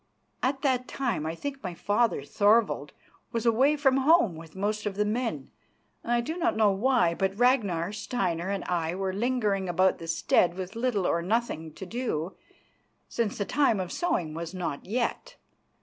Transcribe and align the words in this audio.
At 0.41 0.63
that 0.63 0.87
time 0.87 1.27
I 1.27 1.35
think 1.35 1.61
my 1.61 1.75
father, 1.75 2.23
Thorvald, 2.23 2.89
was 3.31 3.45
away 3.45 3.75
from 3.75 3.97
home 3.97 4.35
with 4.35 4.55
most 4.55 4.87
of 4.87 4.95
the 4.95 5.05
men, 5.05 5.51
I 6.03 6.21
do 6.21 6.37
not 6.37 6.57
know 6.57 6.71
why; 6.71 7.13
but 7.13 7.37
Ragnar, 7.37 7.91
Steinar 7.93 8.49
and 8.49 8.63
I 8.63 8.95
were 8.95 9.13
lingering 9.13 9.69
about 9.69 9.99
the 9.99 10.07
stead 10.07 10.55
with 10.55 10.75
little 10.75 11.05
or 11.05 11.21
nothing 11.21 11.71
to 11.73 11.85
do, 11.85 12.35
since 13.07 13.37
the 13.37 13.45
time 13.45 13.79
of 13.79 13.91
sowing 13.91 14.33
was 14.33 14.55
not 14.55 14.87
yet. 14.87 15.35